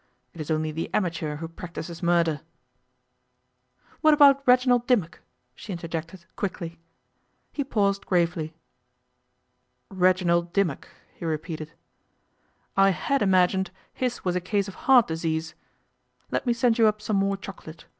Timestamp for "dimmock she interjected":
4.87-6.25